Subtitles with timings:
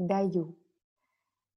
[0.00, 0.54] Dayou,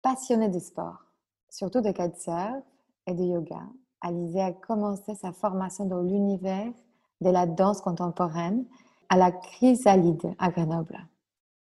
[0.01, 1.05] passionnée de sport,
[1.49, 2.61] surtout de kitesurf
[3.07, 3.61] et de yoga.
[4.01, 6.73] Alizé a commencé sa formation dans l'univers
[7.21, 8.65] de la danse contemporaine
[9.07, 11.07] à la Chrysalide à Grenoble.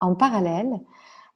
[0.00, 0.81] En parallèle,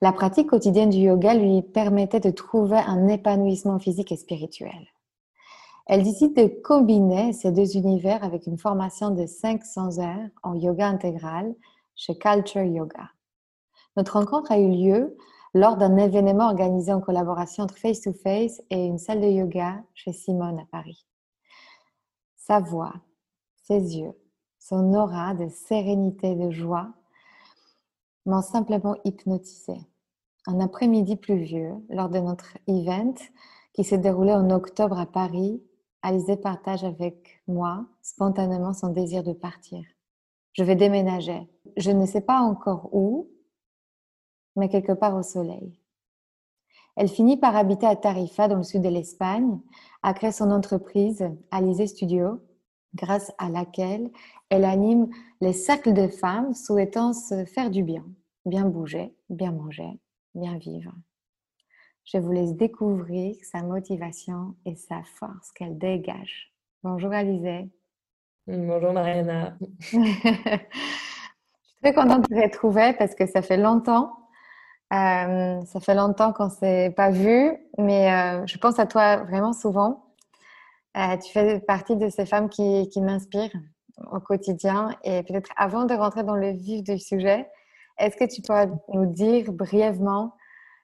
[0.01, 4.89] la pratique quotidienne du yoga lui permettait de trouver un épanouissement physique et spirituel.
[5.87, 10.89] Elle décide de combiner ces deux univers avec une formation de 500 heures en yoga
[10.89, 11.55] intégral
[11.97, 13.11] chez Culture Yoga.
[13.99, 15.15] Notre rencontre a eu lieu
[15.55, 19.83] lors d'un événement organisé en collaboration entre Face to Face et une salle de yoga
[19.95, 21.07] chez Simone à Paris.
[22.37, 22.93] Sa voix,
[23.63, 24.13] ses yeux,
[24.59, 26.93] son aura de sérénité et de joie
[28.27, 29.75] m'ont simplement hypnotisé.
[30.47, 33.15] Un après-midi pluvieux, lors de notre event
[33.73, 35.63] qui s'est déroulé en octobre à Paris,
[36.07, 39.83] Alizé partage avec moi spontanément son désir de partir.
[40.53, 41.49] Je vais déménager.
[41.79, 43.31] Je ne sais pas encore où,
[44.57, 45.79] mais quelque part au soleil.
[46.97, 49.59] Elle finit par habiter à Tarifa, dans le sud de l'Espagne,
[50.03, 52.41] a créé son entreprise, Alizé Studio,
[52.95, 54.11] grâce à laquelle
[54.51, 55.09] elle anime
[55.41, 58.05] les cercles de femmes souhaitant se faire du bien,
[58.47, 59.99] bien bouger, bien manger,
[60.35, 60.93] bien vivre.
[62.05, 66.53] Je vous laisse découvrir sa motivation et sa force qu'elle dégage.
[66.83, 67.71] Bonjour Alizé.
[68.47, 69.57] Bonjour Mariana.
[69.81, 70.01] je suis
[71.83, 74.24] très contente de te retrouver parce que ça fait longtemps.
[74.93, 79.17] Euh, ça fait longtemps qu'on ne s'est pas vu, mais euh, je pense à toi
[79.17, 80.05] vraiment souvent.
[80.97, 83.51] Euh, tu fais partie de ces femmes qui, qui m'inspirent
[84.13, 84.91] au quotidien.
[85.03, 87.49] Et peut-être avant de rentrer dans le vif du sujet,
[87.99, 88.55] est-ce que tu peux
[88.93, 90.37] nous dire brièvement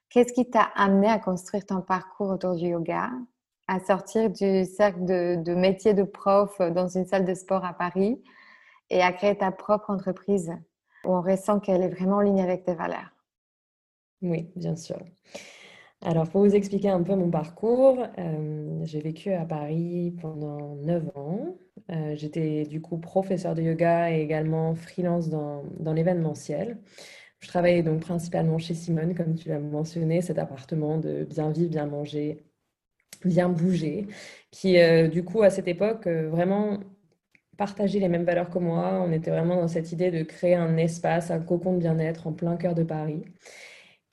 [0.09, 3.09] qu'est-ce qui t'a amené à construire ton parcours autour du yoga,
[3.67, 7.73] à sortir du cercle de, de métier de prof dans une salle de sport à
[7.73, 8.21] Paris
[8.89, 10.51] et à créer ta propre entreprise
[11.05, 13.11] où on ressent qu'elle est vraiment en ligne avec tes valeurs?
[14.21, 14.97] Oui, bien sûr.
[16.03, 21.03] Alors, pour vous expliquer un peu mon parcours, euh, j'ai vécu à Paris pendant 9
[21.15, 21.55] ans.
[21.91, 26.79] Euh, j'étais du coup professeur de yoga et également freelance dans, dans l'événementiel.
[27.39, 31.71] Je travaillais donc principalement chez Simone, comme tu l'as mentionné, cet appartement de bien vivre,
[31.71, 32.43] bien manger,
[33.25, 34.07] bien bouger,
[34.51, 36.79] qui euh, du coup à cette époque vraiment
[37.57, 39.03] partageait les mêmes valeurs que moi.
[39.07, 42.33] On était vraiment dans cette idée de créer un espace, un cocon de bien-être en
[42.33, 43.23] plein cœur de Paris.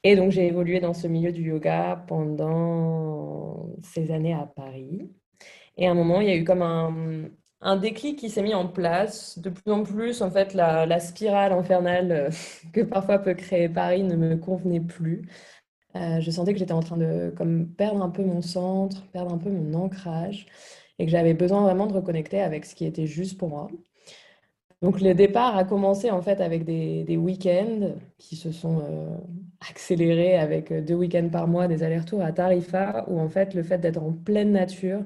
[0.05, 5.11] Et donc, j'ai évolué dans ce milieu du yoga pendant ces années à Paris.
[5.77, 8.69] Et à un moment, il y a eu comme un, déclic qui s'est mis en
[8.69, 9.39] place.
[9.39, 12.31] De plus en plus, en fait, la, la spirale infernale euh,
[12.73, 15.23] que parfois peut créer Paris ne me convenait plus.
[15.97, 19.33] Euh, je sentais que j'étais en train de comme, perdre un peu mon centre, perdre
[19.35, 20.47] un peu mon ancrage,
[20.99, 23.69] et que j'avais besoin vraiment de reconnecter avec ce qui était juste pour moi.
[24.81, 29.17] Donc le départ a commencé en fait avec des, week-ends qui se sont euh,
[29.69, 33.65] accélérés avec euh, deux week-ends par mois, des allers-retours à Tarifa, où en fait le
[33.65, 35.03] fait d'être en pleine nature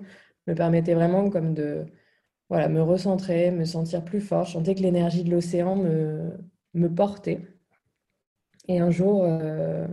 [0.47, 1.87] me permettait vraiment comme de
[2.51, 4.45] voilà, me recentrer, me sentir plus fort.
[4.45, 6.33] Je sentais que l'énergie de l'océan me,
[6.75, 7.41] me portait.
[8.69, 9.87] Et un jour, euh,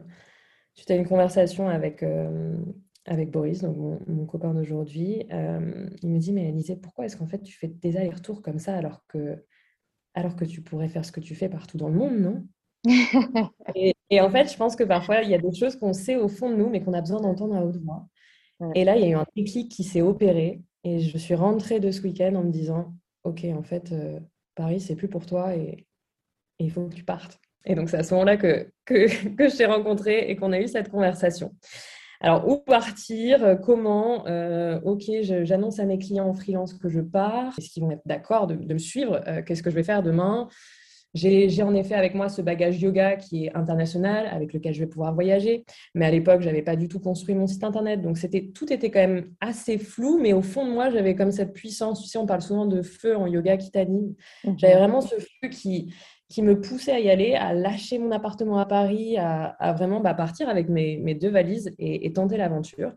[0.89, 2.57] à une conversation avec, euh,
[3.06, 3.77] avec Boris, donc
[4.07, 7.98] mon, copain d'aujourd'hui, il me dit, mais Elisée, pourquoi est-ce qu'en fait tu fais des
[7.98, 9.44] allers-retours comme ça alors que
[10.13, 12.47] alors que tu pourrais faire ce que tu fais partout dans le monde, non
[13.75, 16.29] et, en fait, je pense que parfois, il y a des choses qu'on sait au
[16.29, 18.07] fond de nous, mais qu'on a besoin d'entendre à haute voix.
[18.75, 20.61] Et là, il y a eu un déclic qui s'est opéré.
[20.83, 24.19] Et je suis rentrée de ce week-end en me disant, OK, en fait, euh,
[24.56, 25.85] Paris, c'est plus pour toi et,
[26.61, 27.39] il faut que tu partes.
[27.65, 30.59] Et donc, c'est à ce moment-là que, que, que je t'ai rencontré et qu'on a
[30.59, 31.56] eu cette conversation.
[32.21, 37.00] Alors, où partir euh, Comment euh, Ok, j'annonce à mes clients en freelance que je
[37.00, 37.54] pars.
[37.57, 40.50] Est-ce qu'ils vont être d'accord de, me suivre euh, Qu'est-ce que je vais faire demain?
[41.16, 44.88] J'ai en effet avec moi ce bagage yoga qui est international, avec lequel je vais
[44.88, 45.66] pouvoir voyager.
[45.95, 48.01] Mais à l'époque, je n'avais pas du tout construit mon site internet.
[48.04, 48.18] Donc,
[48.54, 50.19] tout était quand même assez flou.
[50.19, 52.04] Mais au fond de moi, j'avais comme cette puissance.
[52.04, 54.13] Tu sais, on parle souvent de feu en yoga qui t'anime.
[54.44, 54.60] Mhm.
[54.60, 55.92] J'avais vraiment ce feu qui,
[56.30, 60.14] qui me poussait à y aller, à lâcher mon appartement à Paris, à, vraiment bah,
[60.14, 62.94] partir avec mes, deux valises et tenter l'aventure.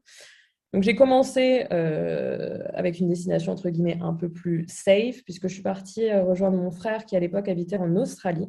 [0.72, 5.54] Donc j'ai commencé euh, avec une destination entre guillemets un peu plus safe puisque je
[5.54, 8.48] suis partie euh, rejoindre mon frère qui à l'époque habitait en Australie.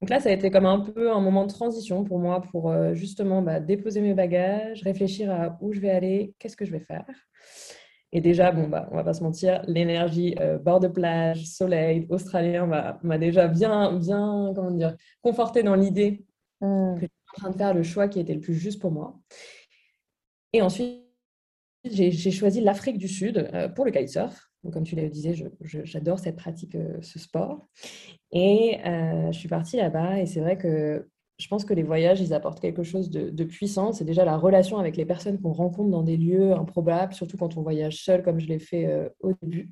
[0.00, 2.70] Donc là, ça a été comme un peu un moment de transition pour moi pour
[2.70, 6.72] euh, justement bah, déposer mes bagages, réfléchir à où je vais aller, qu'est-ce que je
[6.72, 7.06] vais faire.
[8.12, 12.66] Et déjà, bon, bah, on va pas se mentir, l'énergie bord de plage, soleil, australien
[13.02, 16.24] m'a déjà bien, bien, comment dire, conforté dans l'idée
[16.60, 16.94] mmh.
[16.94, 19.18] que j'étais en train de faire le choix qui était le plus juste pour moi.
[20.52, 21.02] Et ensuite,
[21.84, 24.50] j'ai choisi l'Afrique du Sud euh, pour le kitesurf.
[24.62, 27.66] Donc, comme tu le disais, j'adore cette pratique, euh, ce sport.
[28.30, 31.08] Et euh, je suis partie là-bas et c'est vrai que
[31.38, 33.92] je pense que les voyages, ils apportent quelque chose de, puissant.
[33.92, 37.56] C'est déjà la relation avec les personnes qu'on rencontre dans des lieux improbables, surtout quand
[37.56, 39.70] on voyage seul, comme je l'ai fait au début.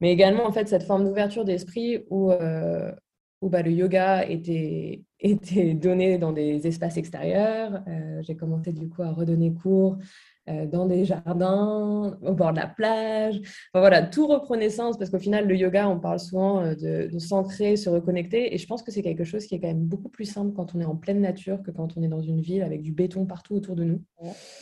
[0.00, 5.74] Mais également, en fait, cette forme d'ouverture d'esprit où, où bah, le yoga était, était
[5.74, 7.84] donné dans des espaces extérieurs.
[8.22, 9.98] J'ai commencé du coup à redonner cours euh,
[10.46, 13.40] dans des jardins, au bord de la plage.
[13.72, 17.76] voilà, tout reprenait sens parce qu'au final, le yoga, on parle souvent euh, de, s'ancrer,
[17.76, 18.54] se reconnecter.
[18.54, 20.74] Et je pense que c'est quelque chose qui est quand même beaucoup plus simple quand
[20.74, 23.26] on est en pleine nature que quand on est dans une ville avec du béton
[23.26, 24.02] partout autour de nous.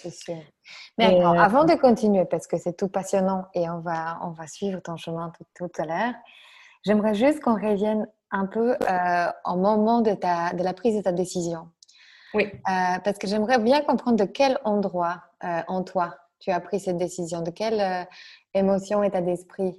[0.02, 0.38] c'est sûr.
[0.99, 4.46] Mais euh, avant de continuer, parce que c'est tout passionnant et on va, on va
[4.46, 6.14] suivre ton chemin tout, tout à l'heure,
[6.85, 8.76] j'aimerais juste qu'on revienne un peu
[9.44, 11.69] au moment de, ta, de la prise de ta décision.
[12.34, 12.50] Oui.
[12.64, 16.96] parce que j'aimerais bien comprendre de quel endroit euh, en toi tu as pris cette
[16.96, 18.05] décision De quelle euh,
[18.55, 19.76] émotion, état d'esprit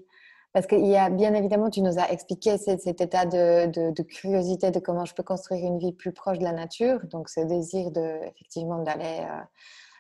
[0.54, 4.80] Parce qu'il y a bien évidemment, tu nous as expliqué cet, état de, curiosité de
[4.80, 8.20] comment je peux construire une vie plus proche de la nature, donc ce désir de,
[8.28, 9.42] effectivement d'aller euh,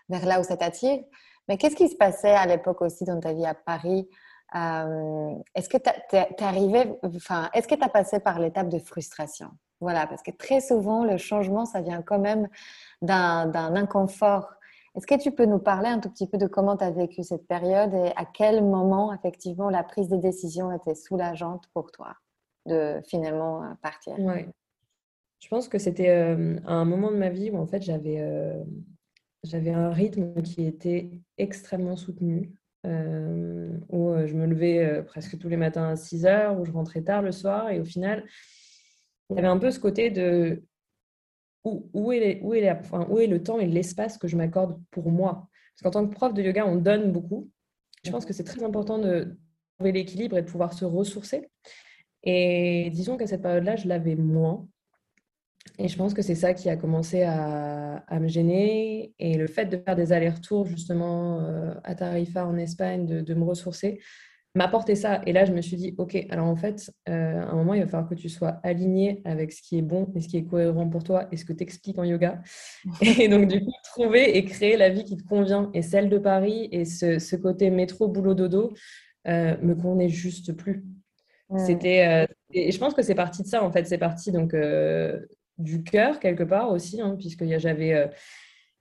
[0.10, 1.00] vers là où ça t'attire.
[1.50, 4.08] Mais qu'est-ce qui se passait à l'époque aussi dans ta vie à Paris?
[4.54, 9.50] Est-ce que tu es, arrivé, enfin, est-ce que tu as passé par l'étape de frustration?
[9.84, 12.48] Voilà, parce que très souvent, le changement, ça vient quand même
[13.02, 14.50] d'un inconfort
[14.96, 17.24] est-ce que tu peux nous parler un tout petit peu de comment tu as vécu
[17.24, 22.16] cette période et à quel moment, effectivement, la prise de décision était soulageante pour toi
[22.68, 24.14] de finalement euh, partir?
[24.20, 24.46] Oui.
[25.40, 28.64] Je pense que c'était euh, un moment de ma vie où, en fait, j'avais euh,
[29.52, 32.54] un rythme qui était extrêmement soutenu.
[32.86, 37.24] où je me levais presque tous les matins à 6 heures, où je rentrais tard
[37.24, 38.24] le soir, et au final,
[39.30, 40.64] il y avait un peu ce côté de
[41.64, 45.48] où, est, où, est où est le temps et l'espace que je m'accorde pour moi.
[45.74, 47.50] Parce qu'en tant que prof de yoga, on donne beaucoup.
[48.04, 49.38] Je pense que c'est très important de
[49.78, 51.50] trouver l'équilibre et de pouvoir se ressourcer.
[52.24, 54.68] Et disons qu'à cette période-là, je l'avais moins.
[55.80, 59.14] Et je pense que c'est ça qui a commencé à, me gêner.
[59.20, 63.34] Et le fait de faire des allers-retours justement euh, à Tarifa en Espagne, de, de
[63.34, 64.00] me ressourcer,
[64.56, 65.22] m'apporter ça.
[65.26, 67.82] Et là, je me suis dit, OK, alors en fait, euh, à un moment, il
[67.82, 70.46] va falloir que tu sois aligné avec ce qui est bon et ce qui est
[70.46, 72.42] cohérent pour toi et ce que tu expliques en yoga.
[73.20, 75.72] Et donc, du coup, trouver et créer la vie qui te convient.
[75.74, 78.74] Et celle de Paris et ce, côté métro, boulot, dodo
[79.28, 80.86] euh, me convenait juste plus.
[81.56, 83.86] C'était, euh, et je pense que c'est parti de ça, en fait.
[83.86, 84.56] C'est parti donc
[85.58, 88.10] du cœur, quelque part aussi, hein, puisque j'avais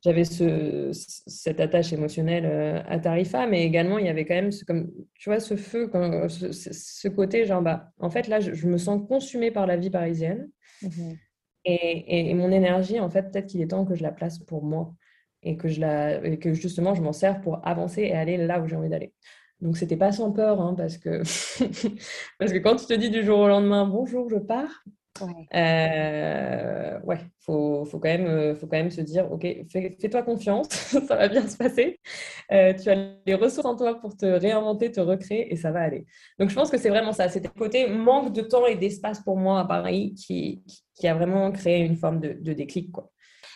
[0.03, 4.51] j'avais ce, cette attache émotionnelle euh, à Tarifa, mais également il y avait quand même
[4.51, 5.91] ce, comme, tu vois, ce feu,
[6.29, 10.51] ce, côté genre, bah, en fait là, je, me sens consumée par la vie parisienne
[10.83, 11.17] mhm.
[11.65, 14.65] et, et, mon énergie, en fait, peut-être qu'il est temps que je la place pour
[14.65, 14.93] moi
[15.45, 18.67] et que, je la, que justement je m'en sers pour avancer et aller là où
[18.67, 19.13] j'ai envie d'aller.
[19.61, 21.19] Donc c'était pas sans peur, hein, parce, que
[22.39, 24.85] parce que quand tu te dis du jour au lendemain, bonjour, je pars,
[25.21, 26.99] Ouais, euh,
[27.41, 31.29] faut, faut, quand même, euh, faut quand même se dire, OK, fais-toi confiance, ça va
[31.29, 32.01] bien se passer.
[32.51, 35.81] Euh, tu as les ressources en toi pour te réinventer, te recréer et ça va
[35.81, 36.07] aller.
[36.39, 37.29] Donc, je pense que c'est vraiment ça.
[37.29, 40.63] C'était le côté manque de temps et d'espace pour moi à Paris qui,
[40.95, 42.91] qui, a vraiment créé une forme de, de déclic.
[42.91, 43.12] Quoi.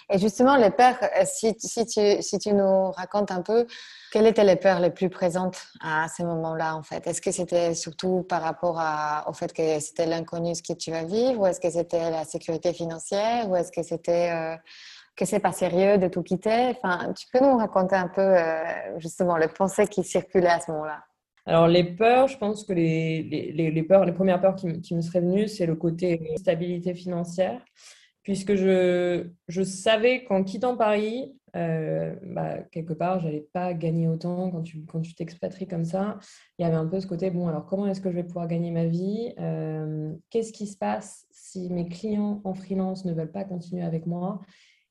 [0.09, 3.67] Et justement, les peurs, si, tu, si tu nous racontes un peu,
[4.13, 7.05] quelles étaient les peurs les plus présentes à ce moment-là, en fait?
[7.09, 8.81] Est-ce que c'était surtout par rapport
[9.27, 12.25] au fait que c'était l'inconnu ce que tu vas vivre, ou est-ce que c'était la
[12.25, 14.57] sécurité financière, ou est-ce que c'était euh,
[15.17, 16.77] que c'est pas sérieux de tout quitter?
[16.81, 18.63] Enfin, tu peux nous raconter un peu euh,
[18.99, 21.01] justement les pensées qui circulaient à ce moment-là.
[21.47, 24.95] Alors, les peurs, je pense que les, les, les peurs, les premières peurs qui, qui
[24.95, 27.61] me seraient venues, c'est le côté stabilité financière
[28.27, 34.51] puisque je, je savais qu'en quittant Paris, bah, quelque part, je n'allais pas gagner autant
[34.51, 36.19] quand tu quand tu t'expatries comme ça.
[36.59, 38.49] Il y avait un peu ce côté, bon, alors comment est-ce que je vais pouvoir
[38.49, 39.33] gagner ma vie
[40.29, 44.41] Qu'est-ce qui se passe si mes clients en freelance ne veulent pas continuer avec moi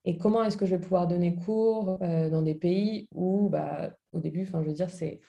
[0.05, 3.91] et comment est-ce que je vais pouvoir donner cours euh, dans des pays où, bah,
[4.13, 5.19] au début, enfin, je veux dire, c'est,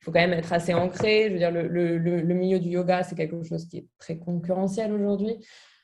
[0.00, 1.26] faut quand même être assez ancré.
[1.26, 4.92] Je veux dire, le, le milieu du yoga, c'est quelque chose qui est très concurrentiel
[4.92, 5.36] aujourd'hui.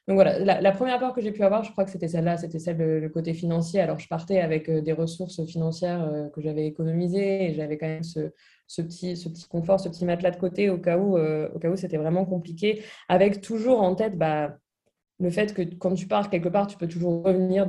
[0.09, 2.59] Donc voilà, la, première peur que j'ai pu avoir, je crois que c'était celle-là, c'était
[2.59, 3.81] celle du côté financier.
[3.81, 7.87] Alors je partais avec euh, des ressources financières euh, que j'avais économisées et j'avais quand
[7.87, 8.31] même ce,
[8.81, 13.43] petit, confort, ce petit matelas de côté au cas où, où c'était vraiment compliqué, avec
[13.43, 14.57] toujours en tête bah,
[15.21, 17.67] le fait que quand tu pars quelque part, tu peux toujours revenir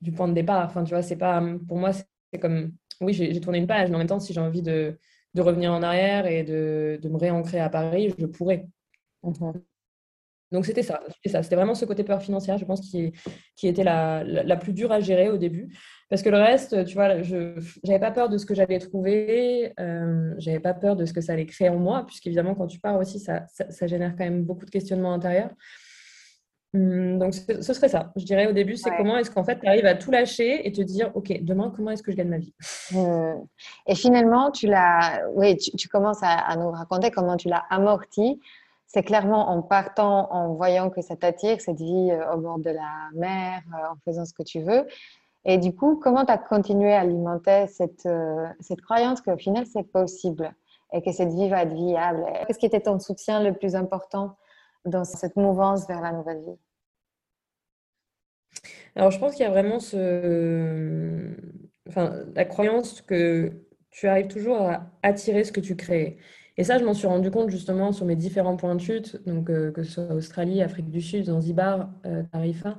[0.00, 0.66] du point de départ.
[0.66, 3.98] Enfin, tu vois, c'est pour moi, c'est comme, oui, j'ai tourné une page, mais en
[3.98, 4.98] même temps, si j'ai envie de,
[5.38, 8.66] revenir en arrière et de, me réancrer à Paris, je pourrais.
[10.52, 11.00] Donc, c'était ça.
[11.24, 13.12] C'était vraiment ce côté peur financière, je pense, qui,
[13.56, 15.74] qui était la, la, plus dure à gérer au début.
[16.08, 17.54] Parce que le reste, tu vois, je
[17.84, 21.20] n'avais pas peur de ce que j'allais trouver, euh, j'avais pas peur de ce que
[21.20, 24.24] ça allait créer en moi, puisqu'évidemment, quand tu pars aussi, ça, ça, ça, génère quand
[24.24, 25.50] même beaucoup de questionnements intérieurs.
[26.74, 28.12] Hum, donc, ce serait ça.
[28.16, 30.72] Je dirais au début, c'est comment est-ce qu'en fait, tu arrives à tout lâcher et
[30.72, 32.54] te dire, OK, demain, comment est-ce que je gagne ma vie?
[32.94, 33.46] Hum.
[33.86, 38.40] Et finalement, tu l'as, oui, tu, commences à, nous raconter comment tu l'as amorti.
[38.94, 42.68] C'est clairement en partant, en voyant que ça t'attire, cette vie euh, au bord de
[42.68, 44.86] la mer, euh, en faisant ce que tu veux.
[45.46, 49.64] Et du coup, comment tu as continué à alimenter cette, euh, cette croyance qu'au final,
[49.64, 50.54] c'est possible
[50.92, 52.26] et que cette vie va être viable?
[52.46, 54.36] Qu'est-ce qui était ton soutien le plus important
[54.84, 56.58] dans cette mouvance vers la nouvelle vie?
[58.94, 59.78] Alors, je pense qu'il y a vraiment
[62.34, 63.52] la croyance que
[63.90, 66.18] tu arrives toujours à attirer ce que tu crées.
[66.56, 69.48] Et ça, je m'en suis rendu compte justement sur mes différents points de chute, donc
[69.50, 72.76] euh, que ce soit Australie, Afrique du Sud, Zanzibar, euh, Tarifa.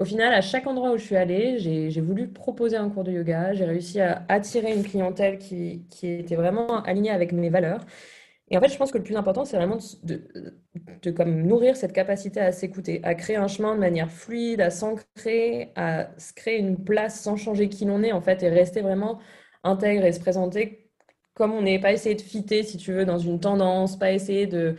[0.00, 3.10] Au final, à chaque endroit où je suis allée, j'ai voulu proposer un cours de
[3.10, 3.52] yoga.
[3.54, 7.84] J'ai réussi à attirer une clientèle qui, était vraiment alignée avec mes valeurs.
[8.50, 10.22] Et en fait, je pense que le plus important, c'est vraiment de,
[11.02, 14.70] de, comme nourrir cette capacité à s'écouter, à créer un chemin de manière fluide, à
[14.70, 18.82] s'ancrer, à se créer une place sans changer qui l'on est, en fait, et rester
[18.82, 19.18] vraiment
[19.64, 20.87] intègre et se présenter
[21.38, 24.46] comme on n'est, pas essayer de fitter, si tu veux, dans une tendance, pas essayer
[24.48, 24.76] de,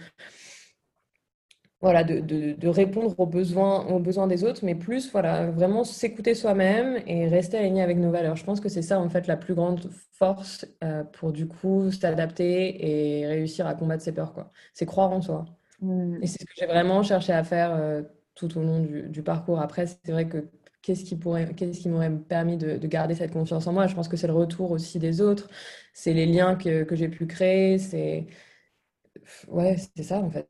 [1.81, 6.35] voilà, de, de, répondre aux besoins, aux besoins des autres, mais plus voilà, vraiment s'écouter
[6.35, 8.35] soi-même et rester aligné avec nos valeurs.
[8.35, 11.89] Je pense que c'est ça en fait la plus grande force euh, pour du coup
[11.91, 14.33] s'adapter et réussir à combattre ses peurs.
[14.33, 14.51] Quoi.
[14.73, 15.45] C'est croire en soi.
[15.79, 16.21] Mm.
[16.21, 18.01] Et c'est ce que j'ai vraiment cherché à faire euh,
[18.35, 19.61] tout au long du, du parcours.
[19.61, 20.49] Après, c'est vrai que
[20.81, 23.95] qu'est-ce qui pourrait, qu'est-ce qui m'aurait permis de, de, garder cette confiance en moi Je
[23.95, 25.49] pense que c'est le retour aussi des autres,
[25.93, 28.27] c'est les liens que, que j'ai pu créer, c'est
[29.49, 30.49] ouais, c'est ça en fait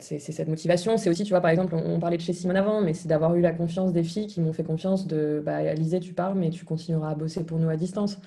[0.00, 0.96] c'est cette motivation.
[0.96, 3.34] C'est aussi, tu vois, par exemple, on, parlait de chez Simone avant, mais c'est d'avoir
[3.34, 5.60] eu la confiance des filles qui m'ont fait confiance de, bah,
[6.00, 8.18] tu pars, mais tu continueras à bosser pour nous à distance.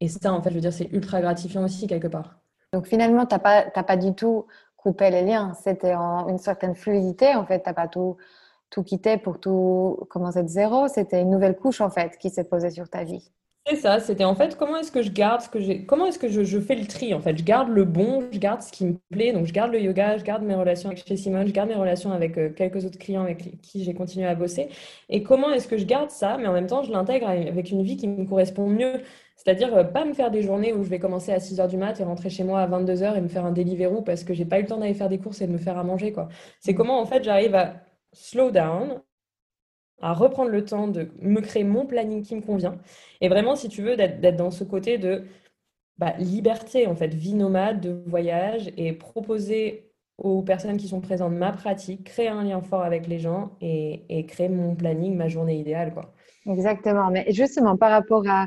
[0.00, 2.40] Et ça, en fait, je veux dire, c'est ultra gratifiant aussi, quelque part.
[2.72, 4.46] Donc finalement, tu n'as pas, pas du tout
[4.76, 5.54] coupé les liens.
[5.54, 7.62] C'était en une certaine fluidité, en fait.
[7.62, 8.16] Tu n'as pas tout,
[8.72, 10.88] tout quitté pour tout commencer de zéro.
[10.88, 13.30] C'était une nouvelle couche, en fait, qui s'est posée sur ta vie.
[13.68, 16.18] C'est ça, c'était en fait comment est-ce que je garde ce que j'ai, comment est-ce
[16.18, 17.38] que je, fais le tri en fait?
[17.38, 20.18] Je garde le bon, je garde ce qui me plaît, donc je garde le yoga,
[20.18, 22.98] je garde mes relations avec chez Simone, je garde mes relations avec euh, quelques autres
[22.98, 24.68] clients avec qui j'ai continué à bosser.
[25.08, 27.84] Et comment est-ce que je garde ça, mais en même temps je l'intègre avec une
[27.84, 29.00] vie qui me correspond mieux.
[29.36, 31.76] C'est-à-dire euh, pas me faire des journées où je vais commencer à 6 h du
[31.76, 34.34] mat et rentrer chez moi à 22 h et me faire un Deliveroo parce que
[34.34, 36.12] j'ai pas eu le temps d'aller faire des courses et de me faire à manger
[36.12, 36.28] quoi.
[36.58, 37.74] C'est comment en fait j'arrive à
[38.12, 39.00] slow down,
[40.00, 42.76] à reprendre le temps de me créer mon planning qui me convient.
[43.20, 45.24] Et vraiment, si tu veux, d'être dans ce côté de
[45.98, 51.32] bah, liberté, en fait, vie nomade, de voyage, et proposer aux personnes qui sont présentes
[51.32, 55.58] ma pratique, créer un lien fort avec les gens et, créer mon planning, ma journée
[55.58, 55.92] idéale.
[55.94, 56.12] Quoi.
[56.46, 57.10] Exactement.
[57.10, 58.46] Mais justement, par rapport à,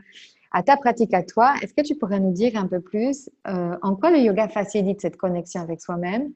[0.63, 3.95] ta pratique à toi, est-ce que tu pourrais nous dire un peu plus euh, en
[3.95, 6.31] quoi le yoga facilite cette connexion avec soi-même?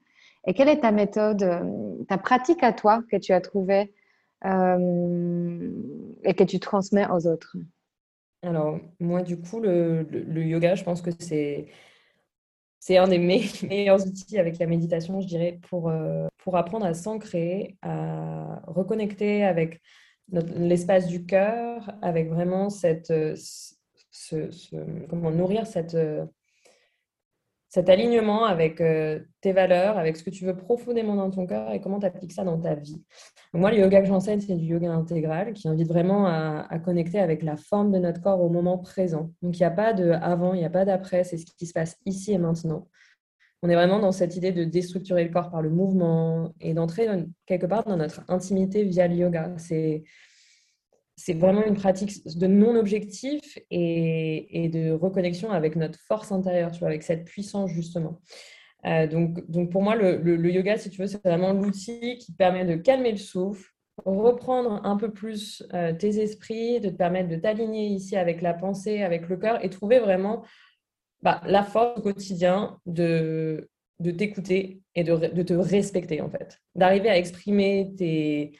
[0.46, 3.92] Et quelle est ta méthode, euh, ta pratique à toi que tu as trouvée
[4.44, 5.70] euh,
[6.24, 7.56] et que tu transmets aux autres?
[8.42, 10.06] Alors, moi, du coup, le,
[10.42, 11.66] yoga, je pense que c'est
[12.82, 13.18] c'est un des
[13.68, 19.44] meilleurs outils avec la méditation, je dirais, pour, euh, pour apprendre à s'ancrer, à reconnecter
[19.44, 19.82] avec
[20.32, 24.48] l'espace du cœur, avec vraiment cette, ce,
[25.10, 25.94] comment nourrir cette,
[27.70, 31.72] cet alignement avec euh, tes valeurs, avec ce que tu veux profondément dans ton cœur
[31.72, 33.00] et comment tu appliques ça dans ta vie.
[33.54, 37.44] Moi, le yoga que j'enseigne, c'est du yoga intégral qui invite vraiment à, connecter avec
[37.44, 39.30] la forme de notre corps au moment présent.
[39.40, 41.66] Donc, il n'y a pas de avant, il n'y a pas d'après, c'est ce qui
[41.66, 42.88] se passe ici et maintenant.
[43.62, 47.06] On est vraiment dans cette idée de déstructurer le corps par le mouvement et d'entrer
[47.46, 49.52] quelque part dans notre intimité via le yoga.
[49.58, 50.02] C'est
[51.20, 56.88] c'est vraiment une pratique de non-objectif et, de reconnexion avec notre force intérieure, tu vois,
[56.88, 58.20] avec cette puissance justement.
[58.86, 62.64] Euh, donc, donc pour moi, le, yoga, si tu veux, c'est vraiment l'outil qui permet
[62.64, 63.70] de calmer le souffle,
[64.06, 68.54] reprendre un peu plus euh, tes esprits, de te permettre de t'aligner ici avec la
[68.54, 70.42] pensée, avec le cœur et trouver vraiment
[71.20, 76.58] bah, la force au quotidien de, de t'écouter et de, de, te respecter en fait.
[76.74, 78.52] D'arriver à exprimer tes,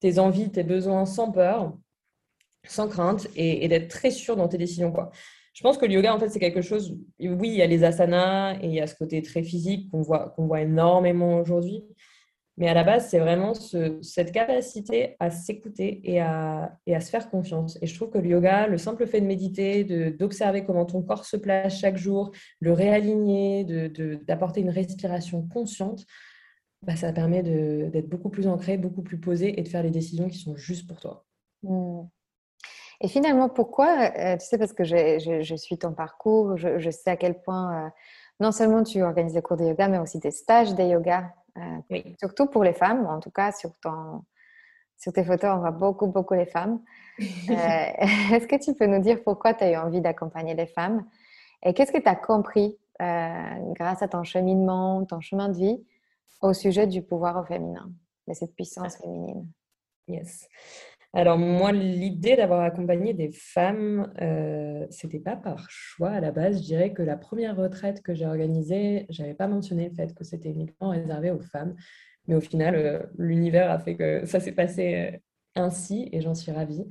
[0.00, 1.78] tes envies, tes besoins sans peur
[2.68, 4.92] sans crainte et, d'être très sûr dans tes décisions.
[4.92, 5.10] Quoi.
[5.54, 6.96] Je pense que le yoga, en fait, c'est quelque chose.
[7.18, 10.02] Oui, il y a les asanas et il y a ce côté très physique qu'on
[10.02, 11.84] voit, qu'on voit énormément aujourd'hui.
[12.58, 17.08] Mais à la base, c'est vraiment cette capacité à s'écouter et à, et à se
[17.08, 17.78] faire confiance.
[17.80, 21.24] Et je trouve que le yoga, le simple fait de méditer, d'observer comment ton corps
[21.24, 23.64] se place chaque jour, le réaligner,
[24.26, 26.04] d'apporter une respiration consciente,
[26.82, 30.28] bah, ça permet d'être beaucoup plus ancré, beaucoup plus posé et de faire les décisions
[30.28, 31.24] qui sont justes pour toi.
[31.62, 32.02] Mmh.
[33.00, 37.16] Et finalement, pourquoi euh, Tu sais, parce que je, suis ton parcours, je, sais à
[37.16, 37.88] quel point euh,
[38.40, 42.00] non seulement tu organises des cours de yoga, mais aussi des stages de yoga, euh,
[42.18, 43.06] surtout pour les femmes.
[43.06, 44.24] En tout cas, sur, ton,
[44.96, 46.80] sur tes photos, on voit beaucoup, beaucoup les femmes.
[47.18, 51.06] Est-ce que tu peux nous dire pourquoi tu as eu envie d'accompagner les femmes
[51.62, 55.86] Et qu'est-ce que tu as compris grâce à ton cheminement, ton chemin de vie
[56.42, 57.92] au sujet du pouvoir au féminin,
[58.26, 59.46] de cette puissance féminine?
[60.08, 60.48] Yes.
[61.14, 66.58] Alors moi, l'idée d'avoir accompagné des femmes, euh, c'était pas par choix à la base.
[66.58, 70.22] Je dirais que la première retraite que j'ai organisée, j'avais pas mentionné le fait que
[70.22, 71.74] c'était uniquement réservé aux femmes,
[72.28, 75.18] mais au final, euh, l'univers a fait que ça s'est passé euh,
[75.54, 76.84] ainsi et j'en suis ravie.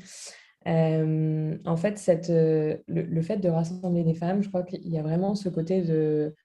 [0.67, 2.03] Euh, en fait,
[2.87, 6.35] le, fait de rassembler des femmes, je crois qu'il y a vraiment ce côté de,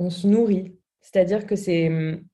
[0.00, 0.76] on se nourrit.
[1.00, 2.24] C'est-à-dire que c'est hum,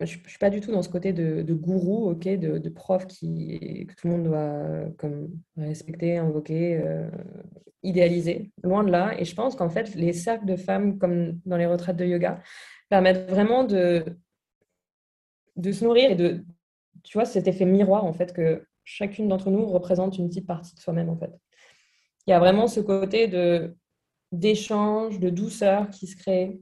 [0.00, 3.86] je ne suis pas du tout dans ce côté de, gourou, ok, de, prof qui,
[3.88, 7.08] que tout le monde doit comme, respecter, invoquer, euh,
[7.82, 8.52] idéaliser.
[8.62, 9.18] Loin de là.
[9.18, 12.42] Et je pense qu'en fait, les cercles de femmes, comme dans les retraites de yoga,
[12.90, 14.04] permettent vraiment de,
[15.56, 16.44] de se nourrir et de,
[17.02, 20.74] tu vois, cet effet miroir, en fait, que chacune d'entre nous représente une petite partie
[20.74, 21.32] de soi-même, en fait.
[22.26, 23.74] Il y a vraiment ce côté de
[24.32, 26.60] d'échange, de douceur qui se crée,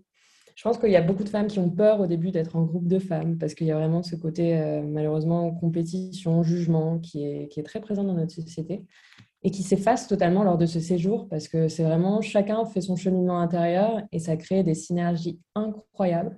[0.55, 2.63] je pense qu'il y a beaucoup de femmes qui ont peur au début d'être en
[2.63, 7.25] groupe de femmes parce qu'il y a vraiment ce côté, euh, malheureusement, compétition, jugement qui
[7.25, 8.85] est, très présent dans notre société
[9.43, 12.95] et qui s'efface totalement lors de ce séjour parce que c'est vraiment chacun fait son
[12.95, 16.37] cheminement intérieur et ça crée des synergies incroyables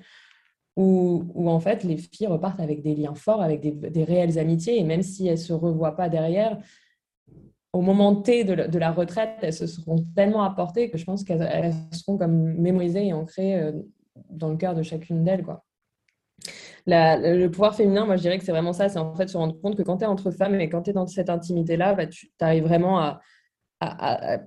[0.76, 4.78] où, en fait les filles repartent avec des liens forts, avec des, des réelles amitiés.
[4.78, 6.58] Et même si elles ne se revoient pas derrière,
[7.72, 11.04] au moment T de la, de la, retraite, elles se seront tellement apportées que je
[11.04, 13.72] pense qu'elles seront comme mémorisées et ancrées euh,
[14.30, 15.42] dans le cœur de chacune d'elles.
[15.42, 15.64] Quoi.
[16.86, 19.60] le pouvoir féminin, moi je dirais que c'est vraiment ça, c'est en fait se rendre
[19.60, 22.06] compte que quand tu es entre femmes et quand tu es dans cette intimité-là, bah,
[22.06, 23.20] tu arrives vraiment à,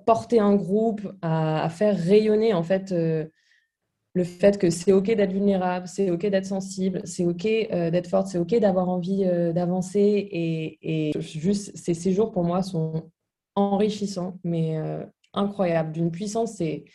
[0.06, 3.26] porter un groupe, à, faire rayonner en fait euh,
[4.14, 8.10] le fait que c'est ok d'être vulnérable, c'est ok d'être sensible, c'est ok euh, d'être
[8.10, 13.12] forte, c'est ok d'avoir envie euh, d'avancer et, et, juste ces séjours pour moi sont
[13.56, 14.78] enrichissants, mais
[15.34, 16.86] incroyables, d'une puissance, c'est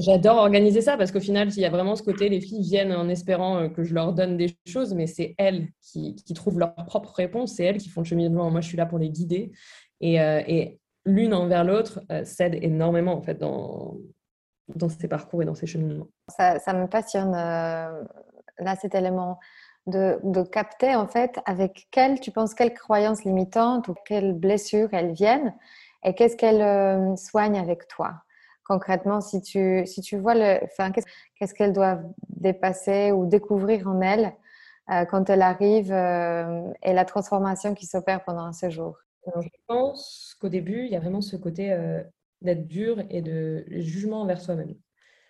[0.00, 2.92] J'adore organiser ça parce qu'au final, il y a vraiment ce côté, les filles viennent
[2.92, 6.74] en espérant euh, que je leur donne des choses, mais c'est elles qui, trouvent leur
[6.74, 8.50] propre réponse, c'est elles qui font le cheminement.
[8.50, 9.52] Moi, je suis là pour les guider.
[10.00, 10.42] Et, euh,
[11.04, 13.96] l'une envers l'autre euh, s'aide énormément en fait dans,
[14.88, 16.06] ces parcours et dans ces cheminements.
[16.28, 19.40] Ça, me passionne là cet élément
[19.88, 24.90] de, de, capter en fait avec quelles tu penses quelles croyances limitantes ou quelles blessures
[24.92, 25.52] elles viennent
[26.04, 28.22] et qu'est-ce qu'elles soignent avec toi
[28.72, 34.00] concrètement, si tu, si tu vois le, enfin, qu'est-ce qu'elles doivent dépasser ou découvrir en
[34.00, 34.32] elles
[34.90, 40.36] euh, quand elles arrivent euh, et la transformation qui s'opère pendant un séjour Je pense
[40.40, 42.02] qu'au début, il y a vraiment ce côté euh,
[42.40, 44.74] d'être dur et de jugement envers soi-même.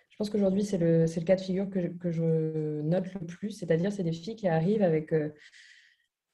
[0.09, 3.25] Je pense qu'aujourd'hui, c'est le, le, cas de figure que je, que je note le
[3.25, 5.13] plus, c'est-à-dire c'est des filles qui arrivent avec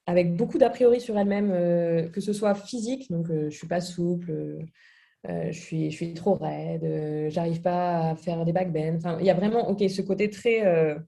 [0.06, 4.30] avec beaucoup d'a priori sur elles-mêmes, que ce soit physique, donc je suis pas souple,
[4.30, 4.58] euh,
[5.28, 8.96] je, suis, je suis trop raide, euh, j'arrive pas à faire des backbends.
[8.96, 10.98] Enfin, il y a vraiment ok, ce côté très euh,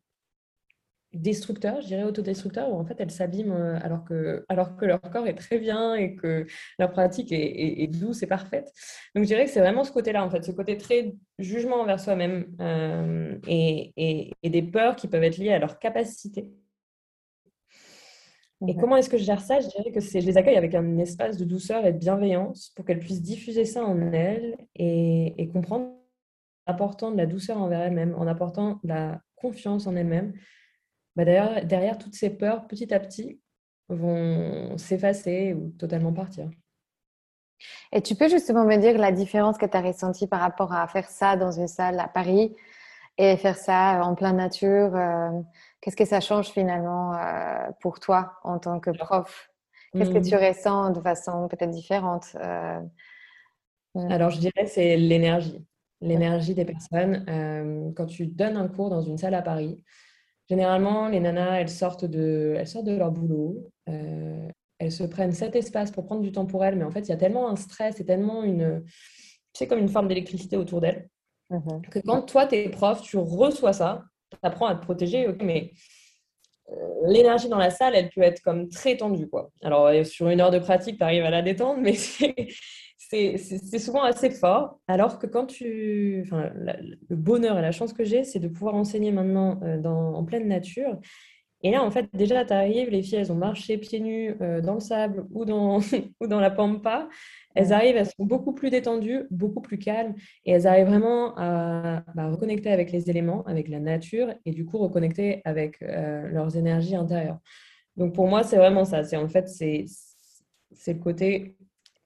[1.13, 5.59] destructeur, je dirais autodestructeur, où en fait elles s'abîment alors que, leur corps est très
[5.59, 6.47] bien et que
[6.79, 8.73] leur pratique est, douce et parfaite.
[9.15, 12.01] Donc je dirais que c'est vraiment ce côté-là, en fait, ce côté très jugement envers
[12.01, 12.47] soi-même
[13.47, 16.49] et des peurs qui peuvent être liées à leur capacité
[18.69, 19.61] et comment est-ce que je gère ça?
[19.61, 22.85] Je dirais que je les accueille avec un espace de douceur et de bienveillance pour
[22.85, 28.15] qu'elles puissent diffuser ça en elles et, comprendre en apportant de la douceur envers elles-mêmes,
[28.17, 30.33] en apportant de la confiance en elles-mêmes.
[31.17, 33.41] Bah derrière, derrière toutes ces peurs, petit à petit,
[33.89, 36.49] vont s'effacer ou totalement partir.
[37.93, 40.87] Et tu peux justement me dire la différence que tu as ressentie par rapport à
[40.89, 42.55] faire ça dans une salle à Paris
[43.19, 45.31] et faire ça en pleine nature euh,
[45.83, 49.51] Qu'est-ce que ça change finalement euh, pour toi en tant que prof?
[49.93, 50.49] Qu'est-ce que tu mmh.
[50.49, 52.81] ressens de façon peut-être différente euh,
[53.95, 54.11] mmh.
[54.11, 55.63] Alors, je dirais c'est l'énergie.
[56.01, 57.93] L'énergie des personnes.
[57.95, 59.81] quand tu donnes un cours dans une salle à Paris,
[60.49, 63.71] généralement, les nanas, elles sortent de, elles sortent de leur boulot
[64.83, 67.11] elles se prennent cet espace pour prendre du temps pour elles, mais en fait, il
[67.11, 68.85] y a tellement un stress et tellement une,
[69.53, 71.09] c'est comme une forme d'électricité autour d'elles,
[71.51, 71.83] mhm.
[71.89, 74.12] que quand toi, tu es prof, tu reçois ça, tu
[74.43, 75.73] apprends à te protéger, mais
[76.71, 76.75] euh,
[77.07, 79.51] l'énergie dans la salle, elle peut être comme très tendue, quoi.
[79.63, 81.95] Alors, euh, sur une heure de pratique, tu arrives à la détendre, mais
[82.97, 84.79] c'est souvent assez fort.
[84.89, 86.23] Alors que quand tu.
[86.25, 90.25] Enfin, le bonheur et la chance que j'ai, c'est de pouvoir enseigner maintenant euh, en
[90.25, 90.99] pleine nature
[91.63, 94.61] et là, en fait, déjà, tu arrives, les filles, elles ont marché pieds nus euh,
[94.61, 95.81] dans le sable ou dans,
[96.21, 97.09] ou dans la pampa.
[97.55, 102.03] Elles arrivent, elles sont beaucoup plus détendues, beaucoup plus calmes, et elles arrivent vraiment à
[102.15, 106.57] bah, reconnecter avec les éléments, avec la nature, et du coup reconnecter avec euh, leurs
[106.57, 107.39] énergies intérieures.
[107.97, 109.05] Donc pour moi, c'est vraiment ça.
[109.05, 109.85] C'est en fait, c'est
[110.87, 111.57] le côté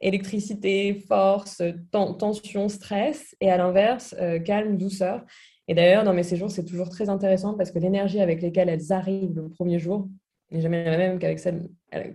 [0.01, 5.25] électricité, force, tension, stress, et à l'inverse, euh, calme, douceur.
[5.69, 8.93] Et d'ailleurs, dans mes séjours, c'est toujours très intéressant parce que l'énergie avec laquelle elles
[8.93, 10.09] arrivent le premier jour
[10.51, 11.69] n'est jamais la même qu'avec celle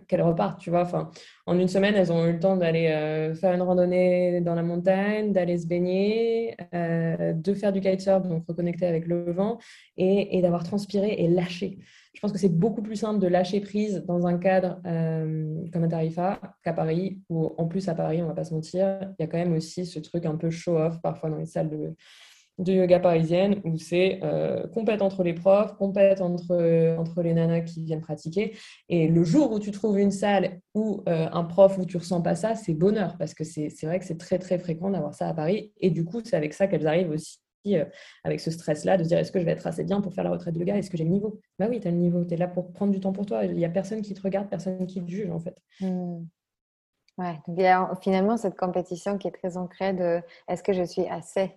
[0.08, 0.88] qu'elles repartent, tu vois.
[1.46, 4.64] En une semaine, elles ont eu le temps d'aller euh, faire une randonnée dans la
[4.64, 9.58] montagne, d'aller se baigner, euh, de faire du kitesurf, donc reconnecter avec le vent,
[9.98, 11.80] et, d'avoir transpiré et lâché.
[12.14, 15.84] Je pense que c'est beaucoup plus simple de lâcher prise dans un cadre euh, comme
[15.84, 19.24] un Tarifa qu'à Paris, où en plus à Paris, on va pas se mentir, il
[19.24, 21.96] y a quand même aussi ce truc un peu show-off parfois dans les salles de,
[22.62, 27.62] de yoga parisienne où c'est euh, compète entre les profs, compète entre, entre les nanas
[27.62, 28.56] qui viennent pratiquer.
[28.88, 32.22] Et le jour où tu trouves une salle ou euh, un prof où tu ressens
[32.22, 35.28] pas ça, c'est bonheur parce que c'est vrai que c'est très très fréquent d'avoir ça
[35.28, 35.74] à Paris.
[35.80, 37.40] Et du coup, c'est avec ça qu'elles arrivent aussi.
[37.68, 37.86] Euh,
[38.24, 40.32] avec ce stress-là, de dire est-ce que je vais être assez bien pour faire la
[40.32, 41.40] retraite de yoga Est-ce que j'ai le niveau?
[41.60, 43.46] Bah oui, tu as le niveau, tu es là pour prendre du temps pour toi.
[43.46, 45.56] Il n'y a personne qui te regarde, personne qui te juge en fait.
[45.80, 46.24] Mmh.
[47.18, 51.54] Ouais, donc finalement cette compétition qui est très ancrée de est-ce que je suis assez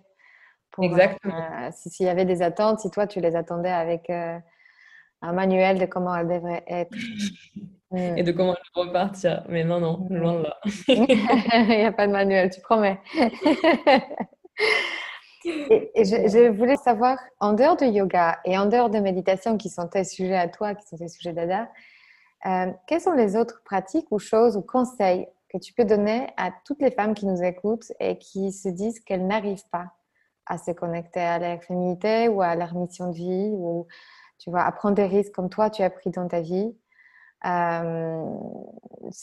[0.81, 1.35] Exactement.
[1.35, 4.37] Euh, s'il y avait des attentes, si toi tu les attendais avec euh,
[5.21, 6.95] un manuel de comment elles devraient être.
[7.95, 9.45] Et de comment elles repartir.
[9.47, 10.57] Mais non, non, loin de là.
[10.87, 12.99] Il n'y a pas de manuel, tu promets.
[15.45, 19.87] et, je, voulais savoir, en dehors de yoga et en dehors de méditation, qui sont
[19.87, 21.69] tes sujets à toi, qui sont tes sujets d'Ada,
[22.45, 26.51] euh, quelles sont les autres pratiques ou choses ou conseils que tu peux donner à
[26.65, 29.87] toutes les femmes qui nous écoutent et qui se disent qu'elles n'arrivent pas?
[30.45, 33.87] À se connecter à leur féminité ou à leur mission de vie ou
[34.37, 36.75] tu vois, à prendre des risques comme toi tu as pris dans ta vie.
[37.45, 38.25] Euh,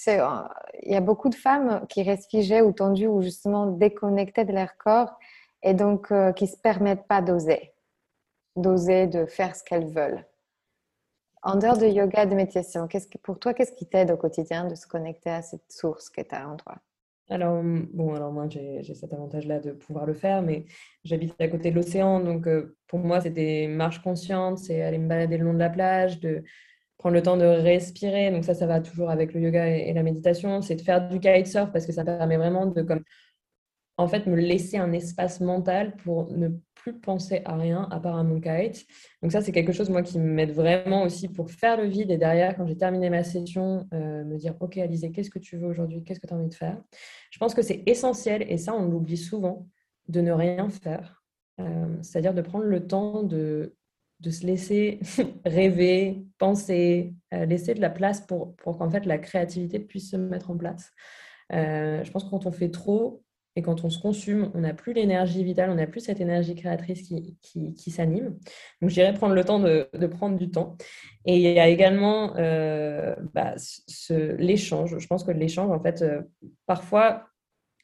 [0.07, 4.53] il y a beaucoup de femmes qui restent figées ou tendues ou justement déconnectées de
[4.53, 5.19] leur corps
[5.63, 7.73] et donc euh, qui ne se permettent pas d'oser,
[8.57, 10.25] d'oser de faire ce qu'elles veulent.
[11.43, 12.89] En dehors de yoga, de méditation,
[13.23, 16.35] pour toi, qu'est-ce qui t'aide au quotidien de se connecter à cette source que tu
[16.35, 16.77] as en toi
[17.33, 20.64] alors, moi, j'ai cet avantage-là de pouvoir le faire, mais
[21.05, 24.99] j'habite à côté de l'océan, donc euh, pour moi, c'est des marches conscientes, c'est aller
[24.99, 26.42] me balader le long de la plage, de
[26.99, 28.31] prendre le temps de respirer.
[28.31, 30.62] Donc ça, ça va toujours avec le yoga et, la méditation.
[30.62, 33.03] C'est de faire du kitesurf parce que ça permet vraiment de comme
[33.99, 36.49] en fait, me laisser un espace mental pour ne
[36.83, 38.87] plus penser à rien à part à mon kite.
[39.23, 42.11] Donc ça, c'est quelque chose, moi, qui m'aide vraiment aussi pour faire le vide.
[42.11, 45.57] Et derrière, quand j'ai terminé ma session, euh, me dire, OK, Alizé, qu'est-ce que tu
[45.57, 46.03] veux aujourd'hui?
[46.03, 46.83] Qu'est-ce que tu as envie de faire?
[47.31, 49.68] Je pense que c'est essentiel, et ça, on l'oublie souvent,
[50.09, 51.23] de ne rien faire.
[51.61, 53.77] Euh, c'est-à-dire de prendre le temps de,
[54.18, 54.99] de se laisser
[55.45, 60.16] rêver, penser, euh, laisser de la place pour, pour qu'en fait la créativité puisse se
[60.16, 60.90] mettre en place.
[61.51, 63.23] je pense que quand on fait trop,
[63.55, 66.55] et quand on se consume, on n'a plus l'énergie vitale, on n'a plus cette énergie
[66.55, 68.38] créatrice qui, qui, s'anime.
[68.81, 70.77] Donc, je dirais prendre le temps de, de, prendre du temps.
[71.27, 73.55] Et il y a également euh, bah,
[74.38, 74.99] l'échange.
[74.99, 76.23] Je pense que l'échange, en fait, euh,
[76.67, 77.27] parfois,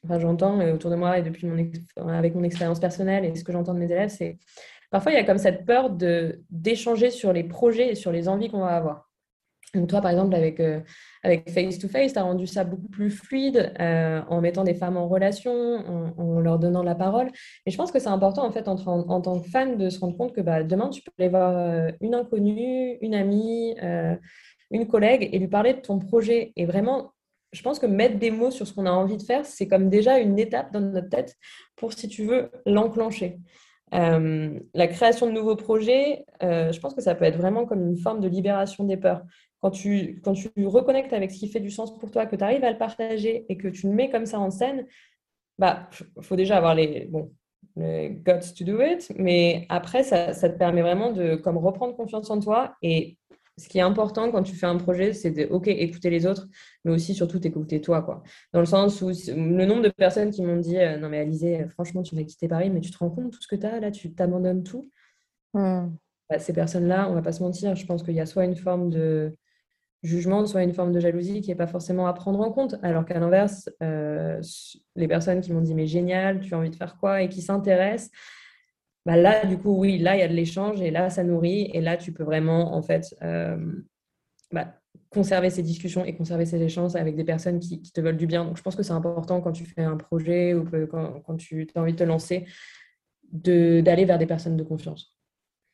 [0.03, 1.69] enfin, j'entends euh, autour de moi et depuis mon
[2.07, 4.39] avec mon expérience personnelle et ce que j'entends de mes élèves, c'est
[4.89, 5.91] parfois il y a comme cette peur
[6.49, 9.08] d'échanger sur les projets et sur les envies qu'on va avoir.
[9.75, 10.79] Donc toi, par exemple, avec, euh,
[11.23, 14.73] avec Face to Face, tu as rendu ça beaucoup plus fluide euh, en mettant des
[14.73, 15.51] femmes en relation,
[16.17, 17.29] en, leur donnant la parole.
[17.65, 20.17] Et je pense que c'est important, en fait, en, tant que fan, de se rendre
[20.17, 23.75] compte que bah, demain, tu peux aller voir euh, une inconnue, une amie,
[24.71, 26.51] une collègue et lui parler de ton projet.
[26.55, 27.13] Et vraiment,
[27.51, 29.89] je pense que mettre des mots sur ce qu'on a envie de faire, c'est comme
[29.89, 31.35] déjà une étape dans notre tête
[31.75, 33.39] pour, si tu veux, l'enclencher.
[33.91, 38.19] la création de nouveaux projets, je pense que ça peut être vraiment comme une forme
[38.19, 39.21] de libération des peurs
[39.61, 42.43] quand tu, quand tu reconnectes avec ce qui fait du sens pour toi, que tu
[42.43, 44.85] arrives à le partager et que tu le mets comme ça en scène,
[45.57, 45.89] bah,
[46.21, 47.31] faut déjà avoir les, bon,
[47.75, 51.95] les guts to do it, mais après, ça, ça, te permet vraiment de comme reprendre
[51.95, 52.75] confiance en toi.
[52.81, 53.17] Et
[53.57, 56.47] ce qui est important quand tu fais un projet, c'est de, OK, écouter les autres,
[56.85, 58.23] mais aussi surtout t'écouter toi, quoi.
[58.53, 61.67] Dans le sens où le nombre de personnes qui m'ont dit, euh, non mais Alizé,
[61.69, 63.79] franchement, tu vas quitter Paris, mais tu te rends compte tout ce que tu as
[63.79, 64.89] là, tu t'abandonnes tout?
[65.53, 65.89] Hmm.
[66.29, 68.55] Bah, ces personnes-là, on va pas se mentir, je pense qu'il y a soit une
[68.55, 69.35] forme de
[70.01, 72.75] jugement, soit une forme de jalousie qui n'est pas forcément à prendre en compte.
[72.83, 74.41] Alors qu'à l'inverse, euh,
[74.95, 77.41] les personnes qui m'ont dit mais génial, tu as envie de faire quoi et qui
[77.41, 78.11] s'intéressent,
[79.05, 81.69] bah là, du coup, oui, là, il y a de l'échange et là, ça nourrit.
[81.73, 83.57] Et là, tu peux vraiment, en fait, euh,
[84.51, 84.73] bah,
[85.09, 88.45] conserver ces discussions et conserver ces échanges avec des personnes qui, te veulent du bien.
[88.45, 91.67] Donc, je pense que c'est important quand tu fais un projet ou quand, quand tu
[91.75, 92.45] as envie de te lancer,
[93.31, 95.18] d'aller vers des personnes de confiance.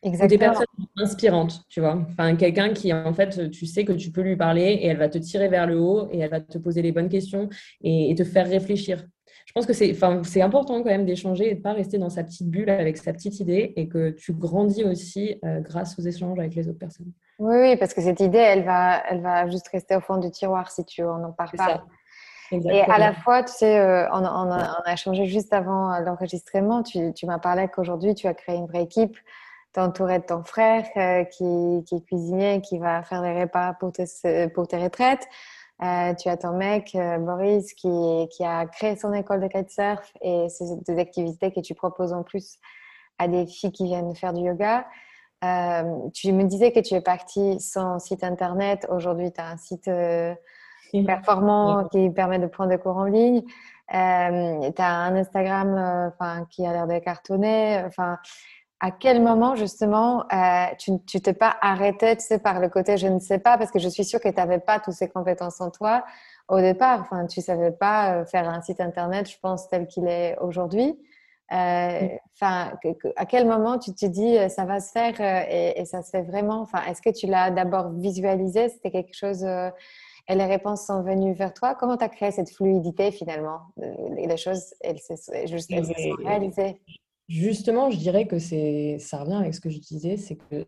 [0.06, 0.28] Exactement.
[0.28, 0.66] Des personnes
[0.98, 1.98] inspirantes, tu vois.
[2.12, 5.10] Enfin, quelqu'un qui, en fait, tu sais que tu peux lui parler et elle va
[5.10, 7.50] te tirer vers le haut et elle va te poser les bonnes questions
[7.82, 9.04] et, te faire réfléchir.
[9.48, 11.98] Je pense que c'est, enfin, c'est important quand même d'échanger et de ne pas rester
[11.98, 15.98] dans sa petite bulle avec sa petite idée et que tu grandis aussi euh, grâce
[15.98, 17.12] aux échanges avec les autres personnes.
[17.40, 20.30] Oui, oui, parce que cette idée, elle va, elle va juste rester au fond du
[20.30, 21.84] tiroir si tu n'en parles pas.
[22.52, 26.00] Et à la fois, tu sais, euh, on, on, a, on, a, échangé juste avant
[26.00, 26.84] l'enregistrement.
[26.84, 29.18] Tu, tu m'as parlé qu'aujourd'hui, tu as créé une vraie équipe
[29.76, 33.92] t'entourer de ton frère euh, qui, qui, est cuisinier, qui va faire les repas pour,
[34.54, 35.28] pour tes retraites.
[35.84, 37.90] Euh, tu as ton mec, euh, Boris, qui,
[38.32, 42.24] qui, a créé son école de kitesurf et c'est des activités que tu proposes en
[42.24, 42.58] plus
[43.20, 44.88] à des filles qui viennent faire du yoga.
[46.14, 48.88] tu me disais que tu es partie sans site internet.
[48.90, 49.90] Aujourd'hui, tu as un site
[51.06, 53.42] performant qui permet de prendre des cours en ligne.
[53.90, 56.14] tu as un Instagram
[56.50, 57.84] qui a l'air de cartonner.
[57.86, 58.18] Enfin,
[58.80, 62.98] à quel moment justement euh, tu, tu t'es pas arrêté, tu sais, par le côté
[62.98, 65.08] je ne sais pas, parce que je suis sûre que tu n'avais pas toutes ces
[65.10, 66.04] compétences en toi
[66.50, 67.02] au départ.
[67.02, 71.00] Enfin, tu savais pas euh, faire un site internet, je pense, tel qu'il est aujourd'hui.
[71.52, 72.74] Euh, enfin,
[73.16, 76.24] à quel moment tu te dis ça va se faire et, et, ça se fait
[76.24, 76.62] vraiment?
[76.62, 78.70] Enfin, est-ce que tu l'as d'abord visualisé?
[78.70, 79.46] C'était quelque chose
[80.28, 81.76] et les réponses sont venues vers toi?
[81.76, 83.60] Comment tu as créé cette fluidité finalement?
[83.78, 85.14] Les choses, elles se,
[85.46, 86.82] juste, elles se sont réalisées
[87.28, 90.66] Justement, je dirais que ça revient avec ce que je disais, c'est que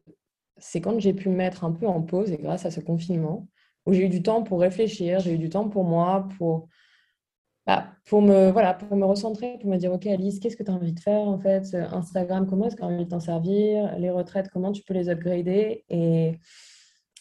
[0.58, 3.48] c'est quand j'ai pu me mettre un peu en pause et grâce à ce confinement,
[3.86, 6.67] où j'ai eu du temps pour réfléchir, j'ai eu du temps pour moi, pour,
[7.67, 10.72] bah, pour, me, voilà, pour me recentrer, pour me dire, OK Alice, qu'est-ce que tu
[10.72, 11.76] as envie de faire en fait?
[11.76, 13.96] Instagram, comment est-ce que tu as envie de t'en servir?
[14.00, 15.86] Les retraites, comment tu peux les upgrader?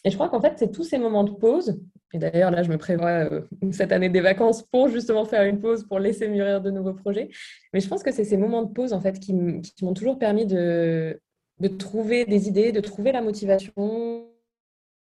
[0.07, 1.77] Et je crois qu'en fait, c'est tous ces moments de pause
[2.13, 3.41] et d'ailleurs, là, je me prévois euh,
[3.71, 7.29] cette année des vacances pour justement faire une pause, pour laisser mûrir de nouveaux projets.
[7.73, 10.45] Mais je pense que c'est ces moments de pause, en fait, qui m'ont toujours permis
[10.45, 11.19] de,
[11.59, 14.25] de trouver des idées, de trouver la motivation,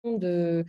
[0.05, 0.65] de,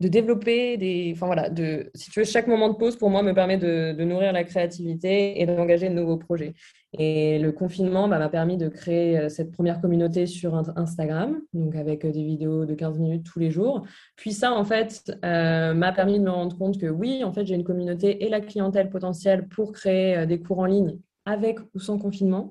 [0.00, 1.12] de développer des.
[1.14, 3.92] Enfin voilà, de, si tu veux, chaque moment de pause pour moi me permet de,
[4.04, 6.54] nourrir la créativité et d'engager de nouveaux projets.
[6.98, 11.76] Et le confinement bah, m'a permis de créer euh, cette première communauté sur Instagram, donc
[11.76, 13.84] avec euh, des vidéos de 15 minutes tous les jours.
[14.16, 17.44] Puis ça, en fait, euh, m'a permis de me rendre compte que oui, en fait,
[17.44, 21.80] j'ai une communauté et la clientèle potentielle pour créer des cours en ligne avec ou
[21.80, 22.50] sans confinement.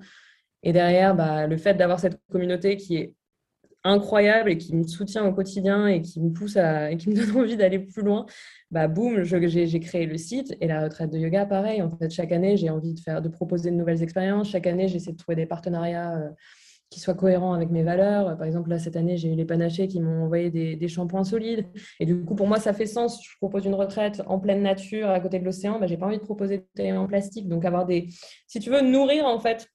[0.63, 3.13] Et derrière, bah, le fait d'avoir cette communauté qui est
[3.83, 7.15] incroyable et qui me soutient au quotidien et qui me pousse à, et qui me
[7.25, 8.25] donne envie d'aller plus loin,
[8.71, 11.81] bah boum, j'ai créé le site et la retraite de yoga, pareil.
[11.81, 14.49] En fait, chaque année, j'ai envie de faire, de proposer de nouvelles expériences.
[14.49, 16.29] Chaque année, j'essaie de trouver des partenariats euh,
[16.89, 18.37] qui soient cohérents avec mes valeurs.
[18.37, 21.65] Par exemple, là, cette année, j'ai eu les panachés qui m'ont envoyé des, shampoings solides.
[21.99, 23.21] Et du coup, pour moi, ça fait sens.
[23.23, 25.79] Je propose une retraite en pleine nature, à côté de l'océan.
[25.79, 27.47] Bah, j'ai pas envie de proposer des en plastique.
[27.47, 28.07] Donc, avoir des,
[28.47, 29.67] si tu veux, nourrir en fait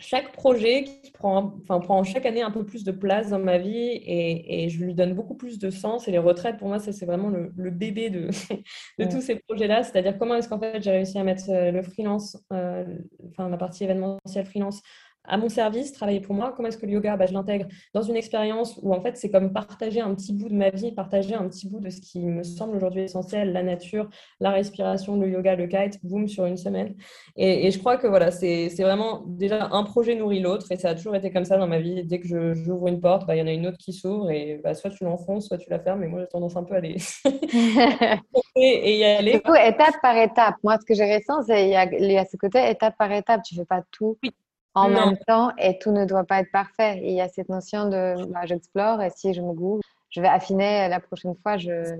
[0.00, 3.58] chaque projet qui prend, enfin, prend chaque année un peu plus de place dans ma
[3.58, 6.08] vie et, et je lui donne beaucoup plus de sens.
[6.08, 8.28] Et les retraites, pour moi, c'est vraiment le, le, bébé de,
[8.98, 9.82] de tous ces projets-là.
[9.82, 12.84] C'est-à-dire comment est-ce qu'en fait j'ai réussi à mettre euh, le freelance, euh,
[13.30, 14.82] enfin la partie événementielle freelance
[15.24, 16.52] à mon service, travailler pour moi.
[16.56, 19.30] Comment est-ce que le yoga, bah, je l'intègre dans une expérience où en fait c'est
[19.30, 22.20] comme partager un petit bout de ma vie, partager un petit bout de ce qui
[22.20, 24.08] me semble aujourd'hui essentiel, la nature,
[24.40, 26.94] la respiration, le yoga, le kite, boum, sur une semaine.
[27.36, 30.94] Et, je crois que voilà, c'est vraiment déjà un projet nourrit l'autre et ça a
[30.94, 32.04] toujours été comme ça dans ma vie.
[32.04, 34.60] Dès que j'ouvre une porte, bah, il y en a une autre qui s'ouvre et
[34.62, 36.00] bah, soit tu l'enfonces, soit tu la fermes.
[36.00, 36.96] Mais moi j'ai tendance un peu à aller
[38.56, 39.32] et y aller.
[39.34, 40.56] Du coup, étape par étape.
[40.62, 43.42] Moi, ce que j'ai ressenti, c'est il y, a ce côté étape par étape.
[43.44, 44.16] Tu fais pas tout.
[44.22, 44.30] Oui
[44.74, 47.00] en même temps et tout ne doit pas être parfait.
[47.02, 50.28] il y a cette notion de bah, j'explore et si je me goûte, je vais
[50.28, 51.96] affiner la prochaine fois je...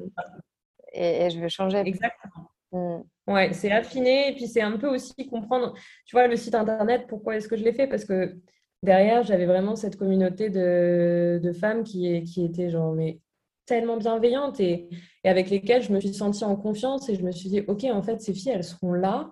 [0.93, 1.79] Et, je vais changer.
[1.79, 2.51] Exactement.
[2.73, 3.03] Mm.
[3.29, 7.07] Ouais, c'est affiner et puis c'est un peu aussi comprendre, tu vois, le site internet,
[7.09, 7.87] pourquoi est-ce que je l'ai fait?
[7.87, 8.37] Parce que
[8.83, 13.21] derrière, j'avais vraiment cette communauté de, de femmes qui, qui étaient genre, mais
[13.67, 14.89] tellement bienveillantes et,
[15.25, 18.03] avec lesquelles je me suis sentie en confiance et je me suis dit, OK, en
[18.03, 19.31] fait, ces filles, elles seront là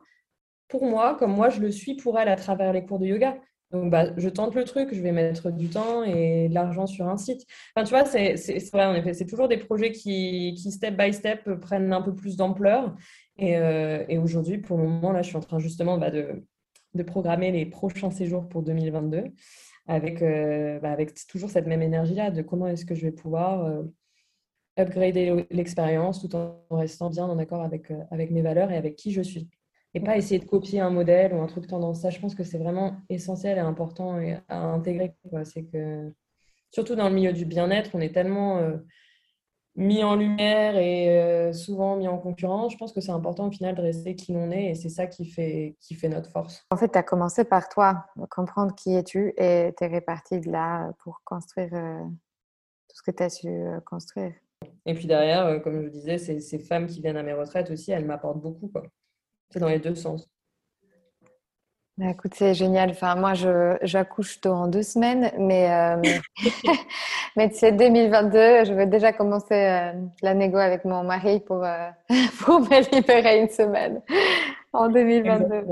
[0.68, 3.36] pour moi, comme moi, je le suis pour elles à travers les cours de yoga.
[3.70, 7.06] Donc, bah, je tente le truc, je vais mettre du temps et de l'argent sur
[7.06, 7.44] un site.
[7.74, 11.12] Enfin, tu vois, c'est vrai, en effet, c'est toujours des projets qui, qui, step by
[11.12, 12.94] step, prennent un peu plus d'ampleur.
[13.36, 16.44] Et, euh, aujourd'hui, pour le moment, là, je suis en train justement bah, de,
[16.94, 19.24] de, programmer les prochains séjours pour 2022
[19.86, 23.64] avec, euh, bah, avec toujours cette même énergie-là de comment est-ce que je vais pouvoir
[23.64, 23.82] euh,
[24.78, 29.12] upgrader l'expérience tout en restant bien en accord avec, avec mes valeurs et avec qui
[29.12, 29.48] je suis
[29.98, 32.00] et pas essayer de copier un modèle ou un truc tendance.
[32.00, 35.14] Ça, je pense que c'est vraiment essentiel et important à intégrer.
[35.44, 36.12] C'est que,
[36.70, 38.76] surtout dans le milieu du bien-être, on est tellement euh,
[39.74, 42.72] mis en lumière et euh, souvent mis en concurrence.
[42.72, 45.08] Je pense que c'est important au final de rester qui l'on est et c'est ça
[45.08, 46.64] qui fait, qui fait notre force.
[46.70, 50.50] En fait, tu as commencé par toi, comprendre qui es-tu et tu es réparti de
[50.50, 53.48] là pour construire euh, tout ce que tu as su
[53.84, 54.32] construire.
[54.86, 57.90] Et puis derrière, comme je disais, ces, ces femmes qui viennent à mes retraites aussi,
[57.90, 58.68] elles m'apportent beaucoup.
[58.68, 58.84] Quoi.
[59.50, 60.28] C'est dans les deux sens.
[61.96, 62.90] Bah, écoute, c'est génial.
[62.90, 63.32] Enfin, moi,
[63.82, 66.00] j'accouche tôt en deux semaines, mais, euh,
[67.36, 68.66] mais c'est 2022.
[68.66, 71.88] Je vais déjà commencer euh, la négo avec mon mari pour, euh,
[72.40, 74.00] pour me libérer une semaine
[74.72, 75.64] en 2022.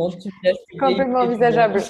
[0.81, 1.81] Complètement envisageable.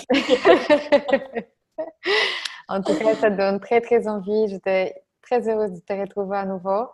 [2.69, 4.49] en tout cas, ça donne très, très envie.
[4.49, 6.89] J'étais très heureuse de te retrouver à nouveau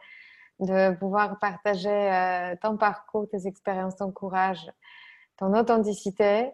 [0.62, 4.70] de pouvoir partager euh, ton parcours, tes expériences, ton courage,
[5.42, 6.52] ton authenticité.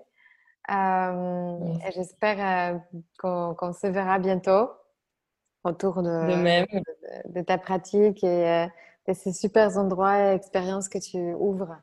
[0.71, 2.79] Euh, et j'espère euh,
[3.19, 4.71] qu'on se verra bientôt
[5.65, 8.67] autour de, de, ta pratique et
[9.07, 11.77] de ces super endroits et expériences que tu ouvres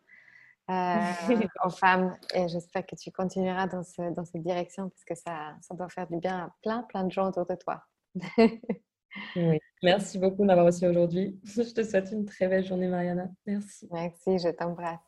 [1.66, 2.16] aux femmes.
[2.34, 5.90] Et j'espère que tu continueras dans, ce, dans cette direction parce que ça, ça doit
[5.90, 7.84] faire du bien à plein, plein de gens autour de toi.
[9.84, 11.40] Merci beaucoup de m'avoir reçu aujourd'hui.
[11.46, 13.30] Je te souhaite une très belle journée, Mariana.
[13.46, 13.88] Merci.
[13.92, 15.00] Merci, je t'embrasse.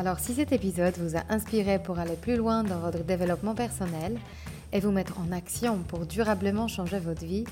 [0.00, 4.16] Alors, si cet épisode vous a inspiré pour aller plus loin dans votre développement personnel
[4.72, 7.44] et vous mettre en action pour durablement changer votre vie,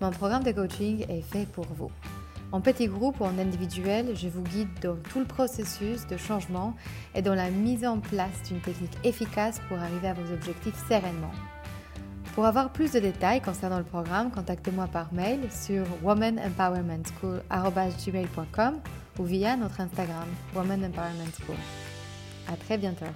[0.00, 1.90] mon programme de coaching est fait pour vous.
[2.52, 6.76] En petit groupe ou en individuel, je vous guide dans tout le processus de changement
[7.16, 11.32] et dans la mise en place d'une technique efficace pour arriver à vos objectifs sereinement.
[12.36, 18.74] Pour avoir plus de détails concernant le programme, contactez-moi par mail sur womanempowermentschool.com
[19.18, 21.56] ou via notre Instagram Woman Empowerment School.
[22.46, 23.06] À très bientôt.